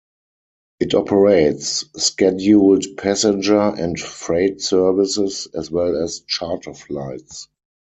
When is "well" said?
5.69-5.95